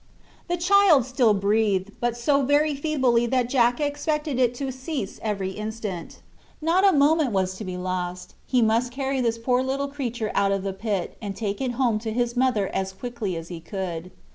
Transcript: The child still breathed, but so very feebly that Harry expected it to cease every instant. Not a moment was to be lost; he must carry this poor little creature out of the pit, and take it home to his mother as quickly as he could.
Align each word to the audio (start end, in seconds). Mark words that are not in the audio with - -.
The 0.47 0.57
child 0.57 1.05
still 1.05 1.35
breathed, 1.35 1.91
but 1.99 2.17
so 2.17 2.41
very 2.43 2.73
feebly 2.73 3.27
that 3.27 3.53
Harry 3.53 3.87
expected 3.87 4.39
it 4.39 4.55
to 4.55 4.71
cease 4.71 5.19
every 5.21 5.51
instant. 5.51 6.21
Not 6.59 6.83
a 6.83 6.91
moment 6.91 7.31
was 7.33 7.53
to 7.57 7.63
be 7.63 7.77
lost; 7.77 8.33
he 8.47 8.63
must 8.63 8.91
carry 8.91 9.21
this 9.21 9.37
poor 9.37 9.61
little 9.61 9.87
creature 9.89 10.31
out 10.33 10.51
of 10.51 10.63
the 10.63 10.73
pit, 10.73 11.15
and 11.21 11.35
take 11.35 11.61
it 11.61 11.73
home 11.73 11.99
to 11.99 12.11
his 12.11 12.35
mother 12.35 12.67
as 12.69 12.93
quickly 12.93 13.35
as 13.37 13.49
he 13.49 13.59
could. 13.59 14.09